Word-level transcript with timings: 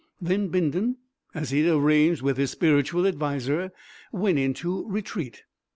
Then 0.19 0.47
Bindon, 0.47 0.97
as 1.35 1.51
he 1.51 1.59
had 1.59 1.75
arranged 1.75 2.23
with 2.23 2.37
his 2.37 2.49
spiritual 2.49 3.05
adviser, 3.05 3.71
went 4.11 4.39
into 4.39 4.83
retreat. 4.89 5.43